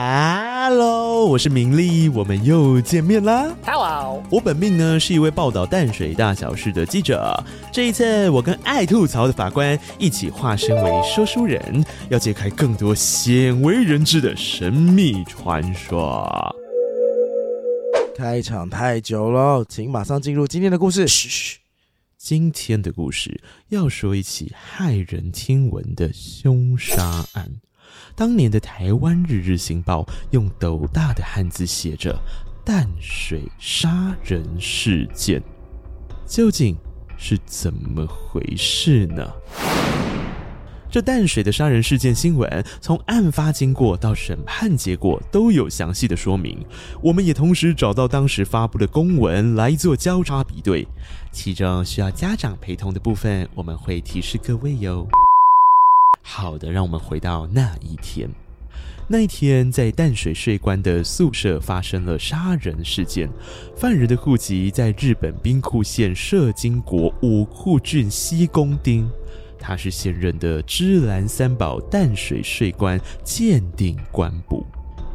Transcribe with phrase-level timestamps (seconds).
[0.00, 3.52] Hello，我是明丽，我们又见面啦。
[3.66, 7.34] Hello，我本命呢是一位报道淡水大小事的记者。
[7.72, 16.54] 这一次，我跟爱吐槽的法官一起化身为说书人，要揭开更多鲜为人知的神秘传说。
[18.16, 21.08] 开场太久了，请马上进入今天的故事。
[21.08, 21.56] 嘘嘘，
[22.16, 23.40] 今天的故事
[23.70, 27.50] 要说一起骇人听闻的凶杀案。
[28.14, 32.18] 当年的台湾日日新报用斗大的汉字写着
[32.64, 35.42] “淡水杀人事件”，
[36.26, 36.76] 究竟
[37.16, 39.26] 是怎么回事呢？
[40.90, 46.64] 这淡水的杀人事件新闻，从案发经过到审判结果都有详细的说明。
[47.02, 50.88] 我们也同时找到当时发布的公文来做交叉比对，
[51.30, 55.06] 其中需要家长陪同的部分，我们会提示各位哟。
[56.30, 58.28] 好的，让我们回到那一天。
[59.08, 63.30] 那一天，在淡水税关的宿舍发生了杀人事件，
[63.74, 69.08] 犯人的户籍在日本兵库县社经国五库郡西宫町，
[69.58, 74.66] 他是现任的芝兰三宝淡水税关鉴定官部。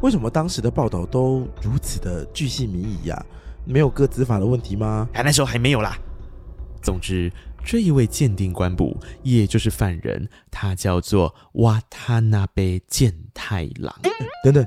[0.02, 3.25] 为什么当时的报道都如此的巨细靡遗呀？
[3.66, 5.08] 没有个资法的问题吗？
[5.14, 5.95] 还，那时候还没有啦。
[6.81, 7.31] 总之，
[7.66, 13.94] 这一位鉴定官部，也就是犯人，他叫做瓦塔纳贝健太郎。
[14.44, 14.66] 等等，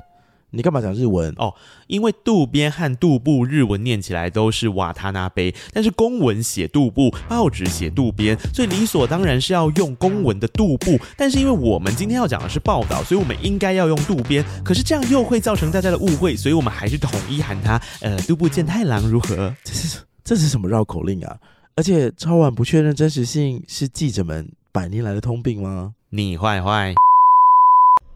[0.49, 1.31] 你干嘛讲日文？
[1.37, 1.53] 哦，
[1.87, 10.99] 因为渡边和渡部日文念起来都是瓦塔纳贝，但是公文写渡部，报纸写渡边，所以理所当然是要用公文的渡部。
[11.15, 14.43] 但是因为我们今天要讲的是报道，所以我们应该要用渡边。
[14.65, 19.55] 可是这样又会造成大家的误会，所以我们还是统一喊他呃渡部健太郎如何？
[19.63, 21.37] 这是这是什么绕口令啊？
[21.77, 25.93] 而且超晚不确认真实性，是记者们百年来的通病吗？
[26.09, 26.91] 你坏坏。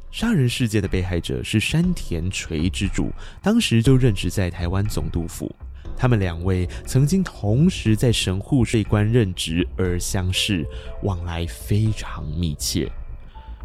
[0.10, 5.56] 杀人事件的被害者是山田垂之助，当时就任职在台湾总督府。
[5.96, 10.66] 他们两位曾经同时在神户税关任职而相识，
[11.04, 12.92] 往来非常密切。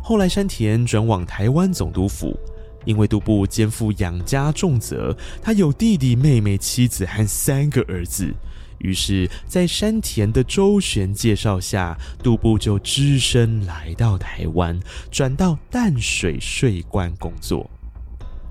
[0.03, 2.39] 后来山田转往台湾总督府，
[2.85, 8.31] 因为杜部肩负养家重责，他有弟弟、妹妹、妻子和三个儿子。
[8.79, 14.79] 于是，在山田的周旋介绍下，杜布就只身来到台湾，
[15.11, 17.69] 转到淡水税关工作。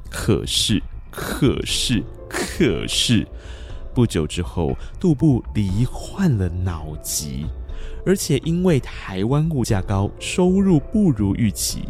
[0.10, 0.82] 可是，
[1.12, 3.28] 可是，可是，
[3.94, 7.46] 不久之后，杜布罹患了脑疾，
[8.06, 11.84] 而且因为台湾物价高，收入不如预期，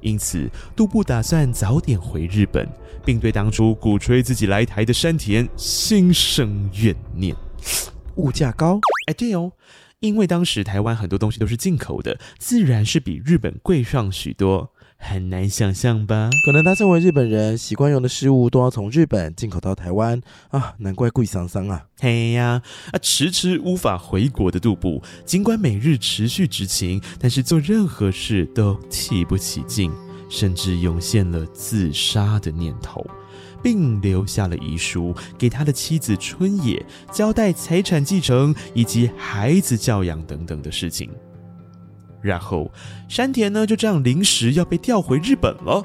[0.00, 2.68] 因此杜布打算早点回日本，
[3.04, 7.34] 并对当初鼓吹自己来台的山田心生怨念。
[8.16, 9.52] 物价高，哎，对哦，
[10.00, 16.30] 因为当时台湾很多东西都是进口的，自然是比日本贵上许多，很难想象吧？
[16.46, 21.84] 可能他身为日本人，习惯用的事物都要从日本进口到台湾啊，难怪贵桑桑啊！
[22.00, 22.62] 嘿呀，
[22.92, 29.92] 啊，迟迟无法回国的杜布，尽管每日持续执勤，但是做任何事都提不起劲，
[30.30, 33.06] 甚至涌现了自杀的念头。
[33.66, 41.10] 并留下了遗书给他的妻子春野，交代财产继承以及孩子教养等等的事情。
[42.22, 42.70] 然后，
[43.08, 45.84] 山田呢就这样临时要被调回日本了。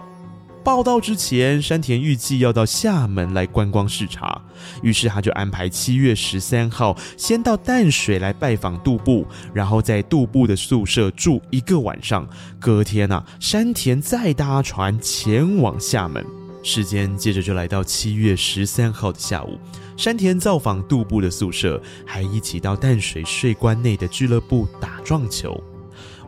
[0.63, 4.39] 报道之前，山田预计要到厦门来观光视察，
[4.83, 9.25] 于是他就安排七月十三号先到淡水来拜访杜布，
[9.55, 12.29] 然后在杜布的宿舍住一个晚上。
[12.59, 16.23] 隔天啊，山田再搭船前往厦门。
[16.63, 19.59] 时间接着就来到七月十三号的下午，
[19.97, 25.61] 山田造访杜布的宿舍，还一起到淡水税关内的俱乐部打撞球。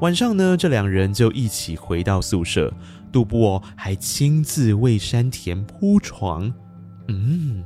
[0.01, 2.73] 晚上呢，这两人就一起回到宿舍，
[3.11, 6.51] 杜布哦还亲自为山田铺床。
[7.07, 7.63] 嗯，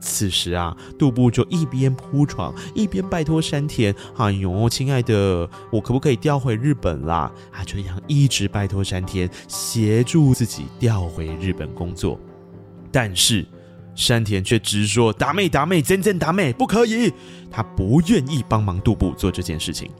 [0.00, 12.18] 此时啊，杜布就一边铺床，一边拜托山田：“哎呦，亲爱的，我可不可以调回日本啦？”啊，这样一直拜托山田协助自己调回日本工作。
[12.92, 13.46] 但是
[13.94, 17.12] 山田却直说：“达妹达妹，真正达妹，不可以！”
[17.50, 19.90] 他不愿意帮忙杜布做这件事情。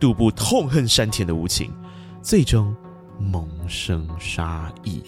[0.00, 1.72] 杜布痛恨山田的无情，
[2.20, 2.74] 最终
[3.18, 5.02] 萌生杀意。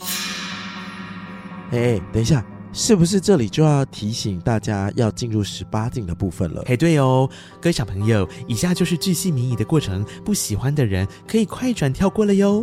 [1.72, 2.44] 哎，等一下，
[2.78, 6.62] 是不是这里就要提醒大家要进入十八禁的部分了？
[6.66, 7.26] 嘿，对哦，
[7.58, 12.62] 各位小朋友，以下就是巨细靡遗的过程，不喜欢的人可以快转跳过了哟。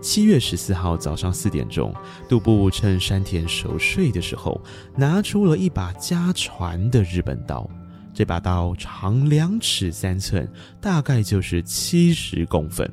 [0.00, 1.92] 七月十四号早上四点钟，
[2.28, 4.60] 杜布趁山田熟睡的时候，
[4.94, 7.68] 拿出了一把家传的日本刀。
[8.14, 10.48] 这把刀长两尺三寸，
[10.80, 12.88] 大概就是七十公分。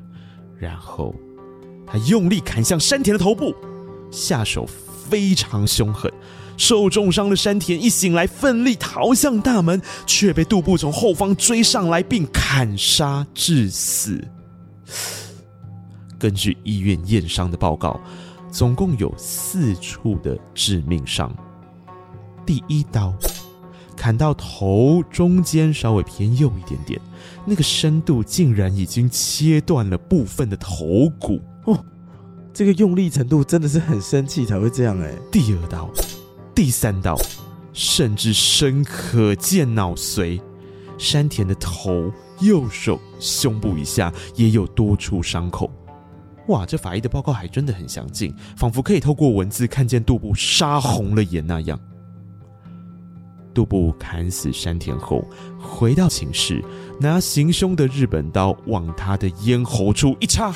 [0.58, 1.14] 然后
[1.86, 3.54] 他用力砍向山田的头部，
[4.10, 4.66] 下手
[5.08, 6.12] 非常凶狠。
[6.56, 14.26] 受重伤的山田一醒来，奋力逃向大门，却被杜布从后方追上来，并砍杀致死。
[16.18, 18.00] 根据医院验伤的报告，
[18.50, 21.32] 总共有四处的致命伤。
[22.44, 23.14] 第一刀
[23.96, 27.00] 砍到头中间，稍微偏右一点点，
[27.44, 31.40] 那个深度竟然已经切断了部分的头骨，
[32.58, 35.14] 这个用力程度真的是很生气才会这样哎。
[35.30, 35.88] 第二刀。
[36.56, 37.16] 第三刀，
[37.72, 40.40] 甚至深可见脑髓。
[40.98, 42.10] 山田的头、
[42.40, 45.70] 右手、胸部以下也有多处伤口。
[46.48, 51.78] 哇，这法医的报告还真的很详尽，仿佛可以透过文字看见杜布杀红了眼那样。
[53.54, 55.24] 杜布砍死山田后，
[55.60, 56.60] 回到寝室，
[56.98, 60.52] 拿行凶的日本刀往他的咽喉处一插，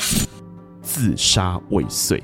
[0.83, 2.23] 自杀未遂。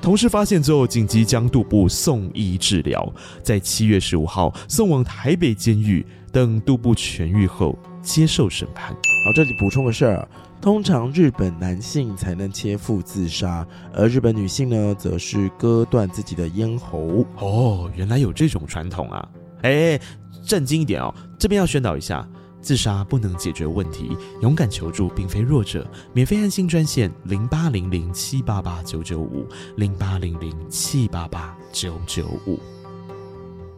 [0.00, 3.10] 同事发现之后，紧急将杜布送医治疗，
[3.42, 8.92] 在七月十五号送往台北监狱，等杜布痊愈后接受审判。
[8.92, 10.28] 好，这里补充个事儿，
[10.60, 17.24] 通常日本男性才能切腹自杀，而日本女性呢，则是割断自己的咽喉。
[17.38, 19.26] 哦，原来有这种传统啊！
[19.62, 19.98] 哎，
[20.44, 22.28] 震惊一点哦，这边要宣导一下。
[22.64, 25.86] 自杀不能解决问题，勇敢求助并非弱者。
[26.14, 29.46] 免费安心专线零八零零七八八九九五
[29.76, 32.58] 零八零零七八八九九五。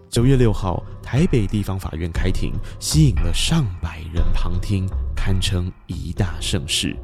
[0.08, 6.96] 九月六号，台北地方法院开庭，吸引了上百人旁听，堪称一大盛事。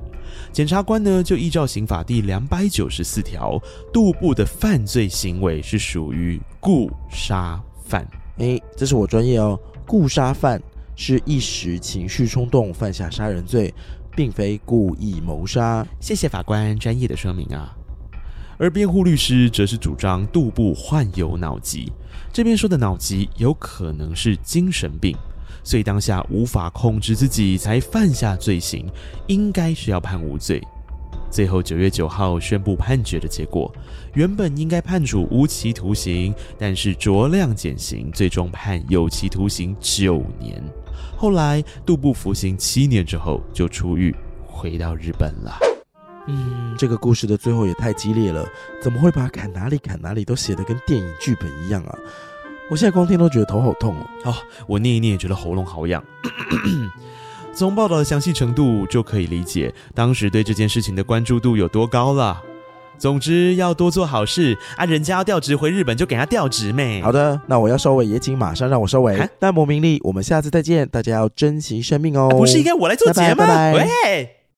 [0.52, 3.61] 检察官呢，就依照刑法第两百九十四条，
[3.93, 8.06] 杜布的犯罪行为是属于故杀犯。
[8.38, 10.62] 哎，这是我专业哦，故杀犯。
[10.94, 13.73] 是一时情绪冲动犯下杀人罪，
[14.15, 15.87] 并非故意谋杀。
[16.00, 17.77] 谢谢法官专业的说明啊。
[18.59, 21.91] 而辩护律师则是主张杜布患有脑疾，
[22.33, 25.17] 这边说的脑疾有可能是精神病，
[25.65, 28.87] 所以当下无法控制自己才犯下罪行，
[29.27, 30.62] 应该是要判无罪。
[31.32, 33.75] 最后九月九号宣布判决的结果，
[34.12, 40.62] 原本应该判处无期徒刑，但是酌量减刑，最终判有期徒刑九年。
[41.17, 44.14] 后来杜布服刑七年之后就出狱，
[44.46, 45.58] 回到日本了。
[46.29, 48.46] 嗯，这个故事的最后也太激烈了，
[48.82, 51.99] 怎么会把砍哪里砍哪里都写得跟电影剧本一样啊？
[52.70, 54.06] 我现在光听都觉得头好痛哦。
[54.25, 54.34] 哦，
[54.69, 56.05] 我念一念也觉得喉咙好痒。
[57.54, 62.43] 从报道的详细程度就可以理解当时对这件事情的关注度有多高了。
[62.99, 64.84] 总之要多做好事啊！
[64.84, 67.02] 人家要调职回日本就给他调职呗。
[67.02, 69.28] 好的，那我要收尾也请马上让我收尾。
[69.40, 72.28] 淡泊名利，我们下次再见，大家要珍惜生命哦。
[72.31, 73.44] 不是应该我来做节吗？
[73.44, 74.42] 拜拜。